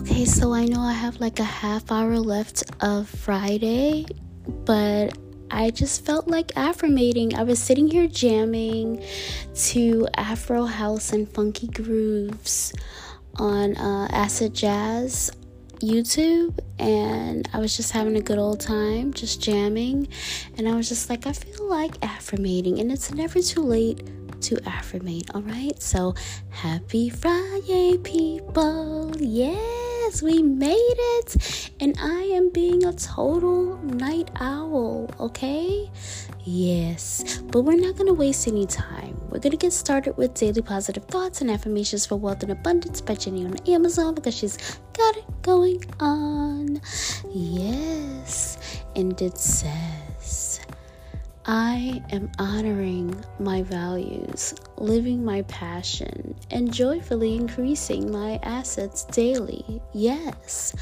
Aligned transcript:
Okay, 0.00 0.24
so 0.24 0.54
I 0.54 0.64
know 0.64 0.80
I 0.80 0.94
have 0.94 1.20
like 1.20 1.40
a 1.40 1.44
half 1.44 1.92
hour 1.92 2.18
left 2.18 2.64
of 2.80 3.06
Friday, 3.06 4.06
but 4.64 5.16
I 5.50 5.68
just 5.68 6.06
felt 6.06 6.26
like 6.26 6.52
affirmating. 6.56 7.34
I 7.34 7.42
was 7.42 7.58
sitting 7.58 7.86
here 7.86 8.08
jamming 8.08 9.04
to 9.54 10.08
Afro 10.16 10.64
House 10.64 11.12
and 11.12 11.28
Funky 11.28 11.66
Grooves 11.66 12.72
on 13.36 13.76
uh, 13.76 14.08
Acid 14.10 14.54
Jazz 14.54 15.30
YouTube, 15.80 16.58
and 16.78 17.46
I 17.52 17.58
was 17.58 17.76
just 17.76 17.92
having 17.92 18.16
a 18.16 18.22
good 18.22 18.38
old 18.38 18.60
time, 18.60 19.12
just 19.12 19.42
jamming. 19.42 20.08
And 20.56 20.66
I 20.66 20.74
was 20.76 20.88
just 20.88 21.10
like, 21.10 21.26
I 21.26 21.32
feel 21.32 21.68
like 21.68 21.96
affirmating, 22.02 22.78
and 22.80 22.90
it's 22.90 23.12
never 23.12 23.42
too 23.42 23.60
late 23.60 24.08
to 24.44 24.56
affirmate, 24.66 25.30
all 25.34 25.42
right? 25.42 25.80
So, 25.82 26.14
happy 26.48 27.10
Friday, 27.10 27.98
people! 27.98 29.12
Yes, 30.10 30.22
we 30.22 30.42
made 30.42 30.74
it! 30.74 31.70
And 31.78 31.94
I 32.00 32.22
am 32.34 32.50
being 32.50 32.84
a 32.84 32.92
total 32.92 33.76
night 33.78 34.28
owl, 34.40 35.08
okay? 35.20 35.88
Yes, 36.42 37.40
but 37.52 37.60
we're 37.60 37.76
not 37.76 37.94
gonna 37.94 38.12
waste 38.12 38.48
any 38.48 38.66
time. 38.66 39.16
We're 39.30 39.38
gonna 39.38 39.56
get 39.56 39.72
started 39.72 40.16
with 40.16 40.34
daily 40.34 40.62
positive 40.62 41.04
thoughts 41.04 41.42
and 41.42 41.48
affirmations 41.48 42.06
for 42.06 42.16
wealth 42.16 42.42
and 42.42 42.50
abundance 42.50 43.00
by 43.00 43.14
Jenny 43.14 43.44
on 43.44 43.56
Amazon 43.68 44.16
because 44.16 44.34
she's 44.34 44.58
got 44.94 45.16
it 45.16 45.42
going 45.42 45.84
on. 46.00 46.80
Yes, 47.32 48.58
and 48.96 49.14
it 49.22 49.38
says, 49.38 50.09
I 51.46 52.02
am 52.10 52.30
honoring 52.38 53.24
my 53.38 53.62
values, 53.62 54.54
living 54.76 55.24
my 55.24 55.40
passion, 55.42 56.34
and 56.50 56.72
joyfully 56.72 57.34
increasing 57.34 58.12
my 58.12 58.38
assets 58.42 59.04
daily. 59.04 59.80
Yes. 59.94 60.74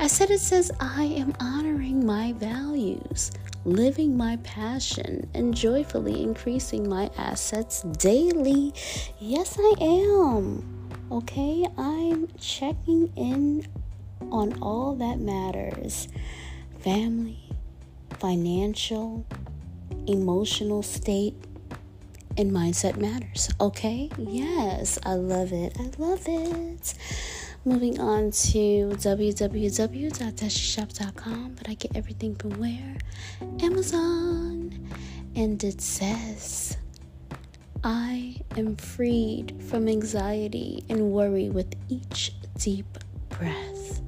I 0.00 0.08
said 0.08 0.30
it 0.30 0.40
says, 0.40 0.72
I 0.80 1.04
am 1.04 1.32
honoring 1.38 2.04
my 2.04 2.32
values, 2.32 3.30
living 3.64 4.16
my 4.16 4.38
passion, 4.42 5.30
and 5.34 5.54
joyfully 5.54 6.20
increasing 6.20 6.88
my 6.88 7.08
assets 7.16 7.82
daily. 7.82 8.74
Yes, 9.20 9.56
I 9.56 9.74
am. 9.80 10.90
Okay, 11.12 11.64
I'm 11.78 12.26
checking 12.38 13.12
in 13.14 13.68
on 14.32 14.60
all 14.60 14.96
that 14.96 15.20
matters 15.20 16.08
family, 16.80 17.38
financial, 18.18 19.24
emotional 20.06 20.82
state, 20.82 21.34
and 22.38 22.50
mindset 22.50 22.96
matters. 22.96 23.50
Okay? 23.60 24.08
Yes, 24.18 24.98
I 25.04 25.14
love 25.14 25.52
it. 25.52 25.76
I 25.78 25.90
love 25.98 26.22
it. 26.26 26.94
Moving 27.64 28.00
on 28.00 28.32
to 28.32 28.88
www.dashishop.com, 28.88 31.54
but 31.56 31.68
I 31.68 31.74
get 31.74 31.96
everything 31.96 32.34
from 32.34 32.50
where? 32.52 32.96
Amazon. 33.60 34.88
And 35.34 35.62
it 35.62 35.80
says, 35.80 36.76
I 37.84 38.36
am 38.56 38.76
freed 38.76 39.62
from 39.68 39.88
anxiety 39.88 40.84
and 40.88 41.12
worry 41.12 41.50
with 41.50 41.74
each 41.88 42.32
deep 42.58 42.98
breath. 43.28 44.00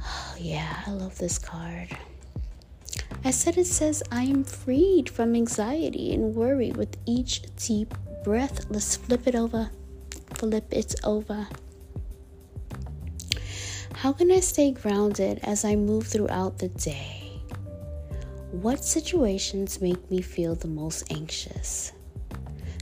Oh, 0.00 0.36
yeah, 0.38 0.82
I 0.86 0.90
love 0.92 1.18
this 1.18 1.38
card. 1.38 1.88
I 3.24 3.30
said 3.30 3.56
it 3.56 3.66
says, 3.66 4.02
I 4.10 4.24
am 4.24 4.42
freed 4.42 5.08
from 5.08 5.36
anxiety 5.36 6.12
and 6.12 6.34
worry 6.34 6.72
with 6.72 6.96
each 7.06 7.42
deep 7.56 7.94
breath. 8.24 8.66
Let's 8.68 8.96
flip 8.96 9.28
it 9.28 9.36
over. 9.36 9.70
Flip 10.34 10.66
it 10.72 10.96
over. 11.04 11.46
How 13.94 14.12
can 14.12 14.32
I 14.32 14.40
stay 14.40 14.72
grounded 14.72 15.38
as 15.44 15.64
I 15.64 15.76
move 15.76 16.08
throughout 16.08 16.58
the 16.58 16.68
day? 16.70 17.40
What 18.50 18.84
situations 18.84 19.80
make 19.80 20.10
me 20.10 20.20
feel 20.20 20.56
the 20.56 20.66
most 20.66 21.12
anxious? 21.12 21.92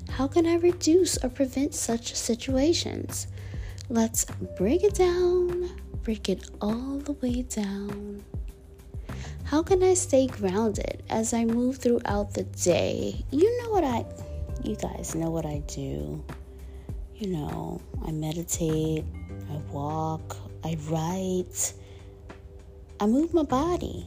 How 0.09 0.27
can 0.27 0.47
I 0.47 0.55
reduce 0.55 1.23
or 1.23 1.29
prevent 1.29 1.75
such 1.75 2.15
situations? 2.15 3.27
Let's 3.91 4.25
break 4.57 4.85
it 4.85 4.95
down, 4.95 5.71
break 6.03 6.31
it 6.31 6.49
all 6.63 6.99
the 6.99 7.13
way 7.13 7.43
down. 7.43 8.25
How 9.51 9.65
can 9.65 9.83
I 9.83 9.95
stay 9.95 10.29
grounded 10.29 11.03
as 11.11 11.35
I 11.35 11.45
move 11.45 11.79
throughout 11.79 12.35
the 12.35 12.45
day? 12.45 13.25
You 13.33 13.61
know 13.61 13.71
what 13.71 13.83
I, 13.83 14.07
you 14.63 14.77
guys 14.77 15.17
know 15.17 15.29
what 15.29 15.45
I 15.45 15.59
do. 15.67 16.25
You 17.17 17.27
know, 17.27 17.81
I 18.07 18.13
meditate, 18.13 19.05
I 19.51 19.57
walk, 19.73 20.37
I 20.63 20.79
write, 20.89 21.73
I 23.01 23.07
move 23.07 23.35
my 23.35 23.43
body, 23.43 24.07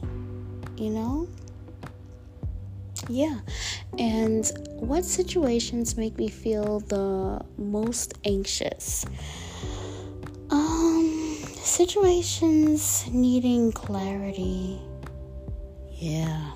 you 0.78 0.88
know? 0.88 1.28
Yeah. 3.10 3.40
And 3.98 4.50
what 4.76 5.04
situations 5.04 5.98
make 5.98 6.16
me 6.16 6.28
feel 6.28 6.80
the 6.80 7.44
most 7.58 8.14
anxious? 8.24 9.04
Um, 10.48 11.36
situations 11.52 13.04
needing 13.12 13.72
clarity 13.72 14.80
yeah. 15.96 16.52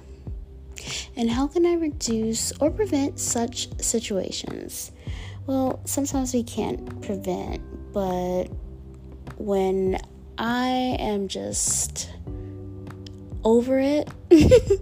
And 1.16 1.30
how 1.30 1.48
can 1.48 1.66
I 1.66 1.74
reduce 1.74 2.52
or 2.60 2.70
prevent 2.70 3.18
such 3.18 3.68
situations? 3.80 4.92
Well, 5.46 5.80
sometimes 5.84 6.34
we 6.34 6.42
can't 6.42 7.02
prevent, 7.02 7.62
but 7.92 8.44
when 9.38 9.98
I 10.36 10.96
am 11.00 11.26
just 11.28 12.10
over 13.44 13.80
it, 13.80 14.08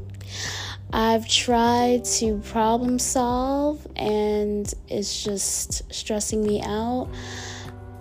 I've 0.93 1.28
tried 1.28 2.05
to 2.05 2.38
problem 2.41 2.99
solve 2.99 3.87
and 3.97 4.73
it's 4.88 5.23
just 5.23 5.93
stressing 5.93 6.43
me 6.43 6.62
out. 6.62 7.09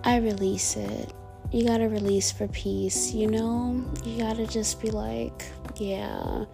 I 0.04 0.18
release 0.18 0.76
it. 0.76 1.12
You 1.52 1.64
gotta 1.64 1.88
release 1.88 2.32
for 2.32 2.48
peace, 2.48 3.12
you 3.12 3.28
know? 3.28 3.84
You 4.04 4.18
gotta 4.18 4.46
just 4.46 4.82
be 4.82 4.90
like, 4.90 5.44
yeah, 5.76 6.44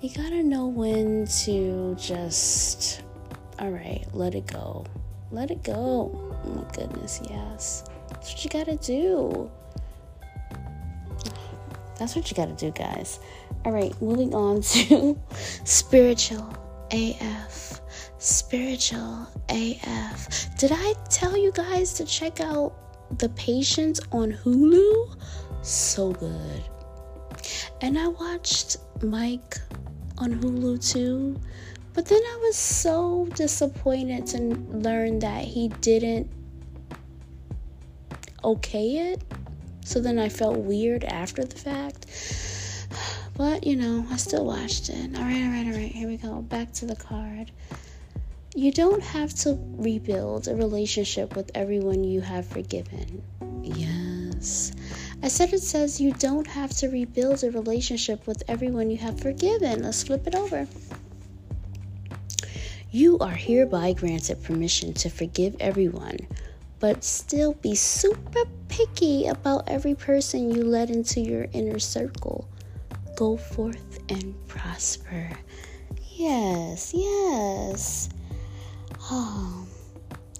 you 0.00 0.10
gotta 0.10 0.42
know 0.42 0.66
when 0.66 1.26
to 1.44 1.94
just, 1.98 3.02
all 3.58 3.70
right, 3.70 4.04
let 4.14 4.34
it 4.34 4.46
go. 4.46 4.84
Let 5.30 5.50
it 5.50 5.62
go. 5.62 6.10
Oh 6.44 6.48
my 6.48 6.64
goodness, 6.72 7.20
yes. 7.28 7.84
That's 8.08 8.32
what 8.32 8.44
you 8.44 8.50
gotta 8.50 8.76
do. 8.76 9.50
That's 11.98 12.16
what 12.16 12.30
you 12.30 12.36
gotta 12.36 12.54
do, 12.54 12.70
guys. 12.70 13.20
All 13.64 13.72
right, 13.72 13.92
moving 14.00 14.34
on 14.34 14.60
to 14.62 15.18
spiritual 15.64 16.56
AF. 16.90 17.80
Spiritual 18.18 19.26
AF. 19.50 20.56
Did 20.56 20.72
I 20.72 20.94
tell 21.10 21.36
you 21.36 21.52
guys 21.52 21.92
to 21.94 22.04
check 22.04 22.40
out 22.40 22.81
The 23.18 23.28
Patients 23.30 24.00
on 24.10 24.32
Hulu? 24.32 25.16
So 25.62 26.12
good. 26.12 26.62
And 27.80 27.98
I 27.98 28.08
watched 28.08 28.78
Mike 29.02 29.58
on 30.18 30.34
Hulu 30.40 30.92
too. 30.92 31.38
But 31.94 32.06
then 32.06 32.22
I 32.22 32.36
was 32.42 32.56
so 32.56 33.28
disappointed 33.34 34.26
to 34.28 34.38
learn 34.38 35.18
that 35.18 35.44
he 35.44 35.68
didn't 35.68 36.30
okay 38.42 39.12
it. 39.12 39.22
So 39.84 40.00
then 40.00 40.18
I 40.18 40.28
felt 40.28 40.58
weird 40.58 41.04
after 41.04 41.44
the 41.44 41.56
fact. 41.56 42.06
But 43.34 43.64
you 43.66 43.76
know, 43.76 44.04
I 44.10 44.16
still 44.18 44.44
watched 44.44 44.90
it. 44.90 45.16
Alright, 45.16 45.42
alright, 45.42 45.66
alright. 45.66 45.90
Here 45.90 46.06
we 46.06 46.18
go. 46.18 46.42
Back 46.42 46.70
to 46.74 46.86
the 46.86 46.96
card. 46.96 47.50
You 48.54 48.70
don't 48.70 49.02
have 49.02 49.32
to 49.36 49.58
rebuild 49.78 50.46
a 50.46 50.54
relationship 50.54 51.36
with 51.36 51.50
everyone 51.54 52.04
you 52.04 52.20
have 52.20 52.46
forgiven. 52.46 53.22
Yes. 53.62 54.72
I 55.22 55.28
said 55.28 55.54
it 55.54 55.62
says 55.62 56.02
you 56.02 56.12
don't 56.12 56.46
have 56.46 56.70
to 56.76 56.88
rebuild 56.88 57.44
a 57.44 57.50
relationship 57.50 58.26
with 58.26 58.42
everyone 58.48 58.90
you 58.90 58.98
have 58.98 59.18
forgiven. 59.18 59.82
Let's 59.82 60.02
flip 60.02 60.26
it 60.26 60.34
over. 60.34 60.68
You 62.90 63.18
are 63.20 63.30
hereby 63.30 63.94
granted 63.94 64.42
permission 64.42 64.92
to 64.94 65.08
forgive 65.08 65.56
everyone, 65.58 66.18
but 66.78 67.04
still 67.04 67.54
be 67.54 67.74
super 67.74 68.44
picky 68.68 69.28
about 69.28 69.66
every 69.66 69.94
person 69.94 70.52
you 70.52 70.62
let 70.62 70.90
into 70.90 71.22
your 71.22 71.46
inner 71.54 71.78
circle. 71.78 72.46
Go 73.16 73.38
forth 73.38 73.98
and 74.10 74.34
prosper. 74.46 75.30
Yes, 76.16 76.92
yes. 76.92 78.10
Oh. 79.14 79.66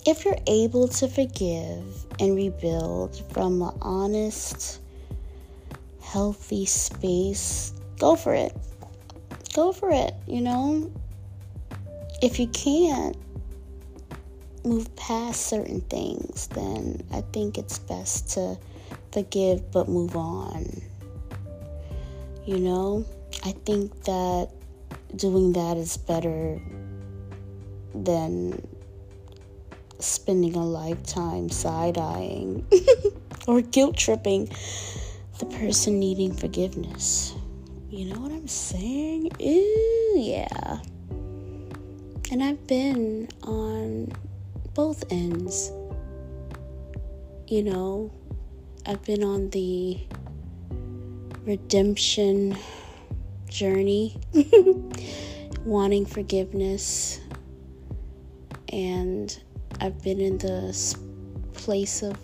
If 0.07 0.25
you're 0.25 0.39
able 0.47 0.89
to 0.89 1.07
forgive 1.07 2.07
and 2.19 2.35
rebuild 2.35 3.23
from 3.31 3.61
an 3.61 3.77
honest, 3.83 4.81
healthy 6.01 6.65
space, 6.65 7.75
go 7.99 8.17
for 8.17 8.33
it. 8.33 8.57
Go 9.53 9.73
for 9.73 9.91
it, 9.91 10.15
you 10.27 10.41
know? 10.41 10.91
If 12.23 12.41
you 12.41 12.47
can't 12.47 13.15
move 14.65 14.97
past 14.97 15.49
certain 15.49 15.83
things, 15.83 16.47
then 16.47 17.07
I 17.13 17.21
think 17.21 17.59
it's 17.59 17.79
best 17.79 18.31
to 18.31 18.57
forgive 19.13 19.71
but 19.71 19.87
move 19.87 20.17
on. 20.17 20.81
You 22.47 22.59
know, 22.59 23.05
I 23.45 23.53
think 23.53 24.05
that 24.05 24.49
doing 25.15 25.53
that 25.53 25.77
is 25.77 25.99
better 25.99 26.59
than 27.95 28.67
spending 29.99 30.57
a 30.57 30.65
lifetime 30.65 31.49
side 31.49 31.99
eyeing 31.99 32.67
or 33.47 33.61
guilt 33.61 33.97
tripping 33.97 34.51
the 35.39 35.47
person 35.47 35.99
needing 35.99 36.35
forgiveness. 36.35 37.35
You 37.91 38.07
know 38.07 38.21
what 38.21 38.33
I'm 38.33 38.49
saying? 38.49 39.31
Ooh, 39.41 40.15
yeah. 40.17 40.79
And 42.31 42.43
I've 42.43 42.67
been 42.67 43.29
on 43.43 44.13
both 44.75 45.05
ends. 45.11 45.71
You 47.47 47.63
know, 47.63 48.11
I've 48.87 49.03
been 49.05 49.23
on 49.23 49.51
the 49.51 50.01
redemption 51.45 52.57
journey, 53.49 54.17
wanting 55.65 56.07
forgiveness, 56.07 57.21
and 58.73 59.39
I've 59.81 60.03
been 60.03 60.21
in 60.21 60.39
the 60.39 60.97
place 61.53 62.03
of 62.03 62.19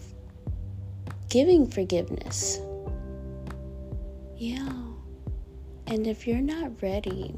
giving 1.29 1.67
forgiveness. 1.67 2.61
Yeah. 4.37 4.73
And 5.87 6.07
if 6.07 6.27
you're 6.27 6.41
not 6.41 6.83
ready, 6.83 7.35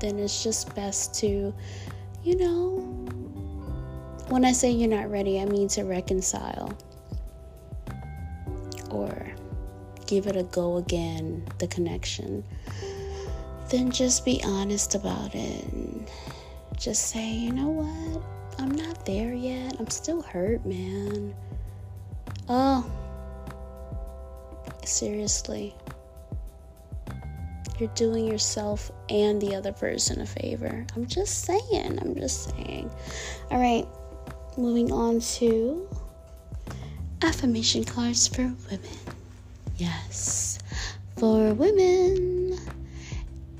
then 0.00 0.18
it's 0.18 0.42
just 0.42 0.74
best 0.74 1.14
to, 1.20 1.54
you 2.22 2.36
know, 2.36 2.78
when 4.28 4.44
I 4.44 4.52
say 4.52 4.70
you're 4.70 4.88
not 4.88 5.10
ready, 5.10 5.40
I 5.40 5.44
mean 5.44 5.68
to 5.68 5.84
reconcile 5.84 6.76
or 8.90 9.32
give 10.06 10.26
it 10.26 10.36
a 10.36 10.42
go 10.44 10.76
again, 10.76 11.46
the 11.58 11.66
connection. 11.66 12.44
Then 13.70 13.90
just 13.90 14.24
be 14.24 14.42
honest 14.44 14.94
about 14.94 15.34
it 15.34 15.64
just 16.78 17.08
say, 17.08 17.30
you 17.30 17.52
know 17.52 17.68
what? 17.68 18.22
I'm 18.58 18.70
not 18.70 19.04
there 19.04 19.34
yet. 19.34 19.76
I'm 19.78 19.90
still 19.90 20.22
hurt, 20.22 20.64
man. 20.64 21.34
Oh, 22.48 22.90
seriously 24.84 25.74
you're 27.78 27.88
doing 27.90 28.26
yourself 28.26 28.90
and 29.08 29.40
the 29.40 29.54
other 29.54 29.72
person 29.72 30.20
a 30.20 30.26
favor. 30.26 30.84
I'm 30.96 31.06
just 31.06 31.44
saying. 31.44 31.98
I'm 32.00 32.14
just 32.14 32.50
saying. 32.50 32.90
All 33.50 33.60
right, 33.60 33.86
moving 34.56 34.92
on 34.92 35.20
to 35.20 35.88
affirmation 37.22 37.84
cards 37.84 38.26
for 38.26 38.42
women. 38.70 38.98
Yes, 39.76 40.58
for 41.16 41.54
women. 41.54 42.58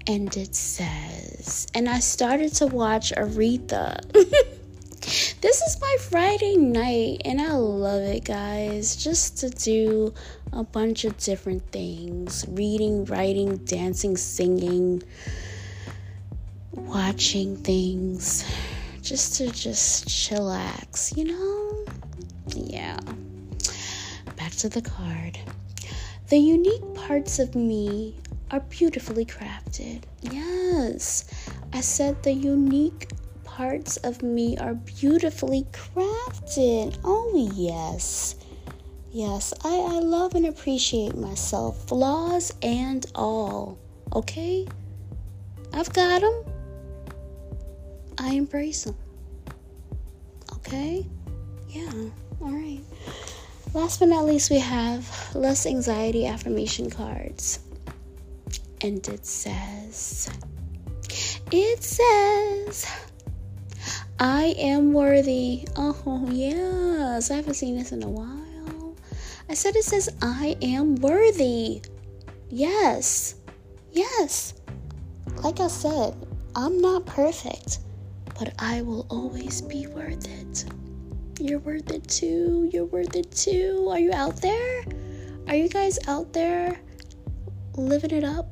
And 0.08 0.34
it 0.38 0.54
says, 0.54 1.66
and 1.74 1.86
I 1.86 1.98
started 1.98 2.54
to 2.54 2.66
watch 2.66 3.12
Aretha. 3.12 4.00
this 5.42 5.60
is 5.60 5.78
my 5.82 5.96
Friday 6.00 6.56
night, 6.56 7.20
and 7.26 7.38
I 7.38 7.52
love 7.52 8.00
it, 8.00 8.24
guys. 8.24 8.96
Just 8.96 9.36
to 9.40 9.50
do 9.50 10.14
a 10.54 10.64
bunch 10.64 11.04
of 11.04 11.18
different 11.18 11.62
things 11.72 12.46
reading, 12.48 13.04
writing, 13.04 13.58
dancing, 13.58 14.16
singing, 14.16 15.02
watching 16.72 17.58
things, 17.58 18.46
just 19.02 19.36
to 19.36 19.52
just 19.52 20.08
chillax, 20.08 21.14
you 21.18 21.24
know? 21.24 21.84
Yeah. 22.56 22.98
Back 24.36 24.52
to 24.52 24.70
the 24.70 24.80
card. 24.80 25.38
The 26.30 26.38
unique 26.38 26.94
parts 26.94 27.38
of 27.38 27.54
me 27.54 28.14
are 28.50 28.60
beautifully 28.60 29.24
crafted. 29.24 30.02
Yes, 30.22 31.24
I 31.72 31.80
said 31.80 32.22
the 32.22 32.32
unique 32.32 33.08
parts 33.44 33.96
of 33.98 34.22
me 34.22 34.56
are 34.58 34.74
beautifully 34.74 35.66
crafted. 35.72 36.98
Oh, 37.04 37.50
yes. 37.54 38.36
Yes, 39.10 39.52
I, 39.64 39.74
I 39.74 39.98
love 39.98 40.34
and 40.34 40.46
appreciate 40.46 41.16
myself, 41.16 41.88
flaws 41.88 42.52
and 42.62 43.04
all. 43.14 43.78
Okay? 44.14 44.66
I've 45.72 45.92
got 45.92 46.20
them. 46.20 46.44
I 48.18 48.34
embrace 48.34 48.84
them. 48.84 48.96
Okay? 50.54 51.06
Yeah, 51.68 51.92
alright. 52.40 52.84
Last 53.74 54.00
but 54.00 54.08
not 54.08 54.24
least, 54.24 54.50
we 54.50 54.58
have 54.58 55.34
less 55.34 55.66
anxiety 55.66 56.26
affirmation 56.26 56.90
cards. 56.90 57.60
And 58.80 59.06
it 59.08 59.26
says, 59.26 60.30
it 61.50 61.82
says, 61.82 62.86
I 64.20 64.54
am 64.58 64.92
worthy. 64.92 65.66
Oh, 65.76 66.28
yes. 66.30 67.30
I 67.30 67.36
haven't 67.36 67.54
seen 67.54 67.76
this 67.76 67.92
in 67.92 68.02
a 68.02 68.08
while. 68.08 68.96
I 69.48 69.54
said 69.54 69.74
it 69.76 69.84
says, 69.84 70.08
I 70.22 70.56
am 70.62 70.96
worthy. 70.96 71.82
Yes. 72.50 73.36
Yes. 73.92 74.54
Like 75.42 75.60
I 75.60 75.68
said, 75.68 76.14
I'm 76.54 76.80
not 76.80 77.06
perfect, 77.06 77.80
but 78.38 78.52
I 78.58 78.82
will 78.82 79.06
always 79.10 79.60
be 79.62 79.86
worth 79.86 80.26
it. 80.26 80.64
You're 81.40 81.60
worth 81.60 81.90
it 81.90 82.06
too. 82.08 82.68
You're 82.72 82.84
worth 82.84 83.16
it 83.16 83.30
too. 83.30 83.88
Are 83.90 83.98
you 83.98 84.12
out 84.12 84.40
there? 84.42 84.84
Are 85.46 85.54
you 85.54 85.68
guys 85.68 85.98
out 86.08 86.32
there 86.32 86.80
living 87.78 88.10
it 88.10 88.24
up? 88.24 88.50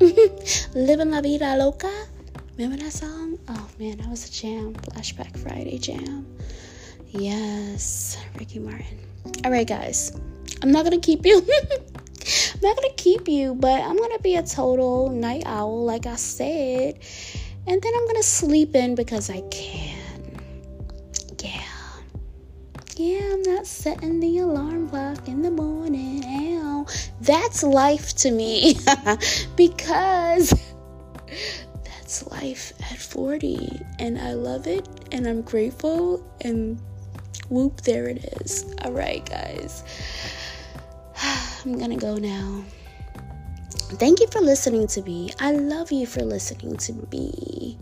living 0.74 1.10
la 1.10 1.20
vida 1.20 1.56
loca? 1.56 1.90
Remember 2.58 2.82
that 2.82 2.92
song? 2.92 3.38
Oh 3.48 3.68
man, 3.78 3.98
that 3.98 4.08
was 4.08 4.28
a 4.28 4.32
jam. 4.32 4.74
Flashback 4.74 5.36
Friday 5.38 5.78
jam. 5.78 6.26
Yes, 7.10 8.16
Ricky 8.38 8.58
Martin. 8.58 8.98
All 9.44 9.50
right, 9.50 9.66
guys. 9.66 10.18
I'm 10.62 10.72
not 10.72 10.84
gonna 10.84 11.00
keep 11.00 11.24
you. 11.24 11.38
I'm 12.54 12.60
not 12.60 12.76
gonna 12.76 12.94
keep 12.96 13.28
you, 13.28 13.54
but 13.54 13.80
I'm 13.80 13.96
gonna 13.96 14.18
be 14.18 14.36
a 14.36 14.42
total 14.42 15.10
night 15.10 15.44
owl, 15.46 15.84
like 15.84 16.06
I 16.06 16.16
said. 16.16 16.98
And 17.66 17.82
then 17.82 17.92
I'm 17.94 18.06
gonna 18.06 18.22
sleep 18.22 18.74
in 18.74 18.94
because 18.94 19.30
I 19.30 19.42
can. 19.50 19.98
Yeah. 21.42 21.62
Yeah, 22.96 23.32
I'm 23.32 23.42
not 23.42 23.66
setting 23.66 24.20
the 24.20 24.38
alarm 24.38 24.88
clock 24.88 25.28
in 25.28 25.42
the 25.42 25.50
morning. 25.50 26.35
That's 27.20 27.62
life 27.62 28.14
to 28.16 28.30
me. 28.30 28.76
because 29.56 30.54
that's 31.84 32.26
life 32.28 32.72
at 32.92 32.98
40. 32.98 33.80
And 33.98 34.18
I 34.18 34.34
love 34.34 34.66
it. 34.66 34.88
And 35.12 35.26
I'm 35.26 35.42
grateful. 35.42 36.24
And 36.42 36.80
whoop, 37.48 37.80
there 37.82 38.08
it 38.08 38.24
is. 38.40 38.64
All 38.84 38.92
right, 38.92 39.24
guys. 39.28 39.82
I'm 41.64 41.78
gonna 41.78 41.96
go 41.96 42.16
now. 42.16 42.64
Thank 43.98 44.20
you 44.20 44.26
for 44.26 44.40
listening 44.40 44.86
to 44.88 45.02
me. 45.02 45.30
I 45.40 45.52
love 45.52 45.92
you 45.92 46.06
for 46.06 46.22
listening 46.22 46.76
to 46.76 46.92
me. 47.12 47.78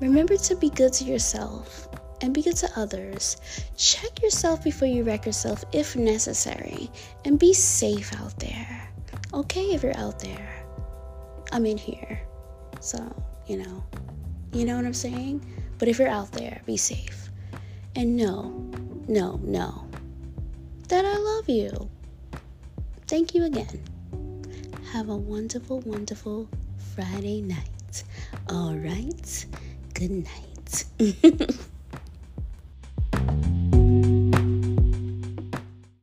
Remember 0.00 0.36
to 0.36 0.56
be 0.56 0.70
good 0.70 0.92
to 0.94 1.04
yourself 1.04 1.88
and 2.20 2.32
be 2.32 2.42
good 2.42 2.56
to 2.56 2.70
others. 2.76 3.36
Check 3.76 4.22
yourself 4.22 4.64
before 4.64 4.88
you 4.88 5.04
wreck 5.04 5.26
yourself 5.26 5.64
if 5.72 5.96
necessary. 5.96 6.90
And 7.24 7.38
be 7.38 7.52
safe 7.52 8.12
out 8.20 8.38
there. 8.38 8.88
Okay, 9.32 9.74
if 9.74 9.82
you're 9.82 9.96
out 9.96 10.18
there. 10.20 10.64
I'm 11.52 11.66
in 11.66 11.76
here. 11.76 12.20
So, 12.80 12.98
you 13.46 13.58
know. 13.58 13.84
You 14.52 14.64
know 14.64 14.76
what 14.76 14.84
I'm 14.84 14.94
saying? 14.94 15.44
But 15.78 15.88
if 15.88 15.98
you're 15.98 16.08
out 16.08 16.32
there, 16.32 16.60
be 16.66 16.76
safe. 16.76 17.30
And 17.96 18.16
no, 18.16 18.50
no, 19.08 19.40
no. 19.42 19.88
That 20.88 21.04
I 21.04 21.16
love 21.16 21.48
you. 21.48 21.90
Thank 23.06 23.34
you 23.34 23.44
again. 23.44 23.82
Have 24.92 25.08
a 25.08 25.16
wonderful, 25.16 25.80
wonderful 25.80 26.48
Friday 26.94 27.40
night. 27.40 28.04
All 28.48 28.74
right. 28.74 29.46
Good 29.94 30.10
night. 30.10 31.64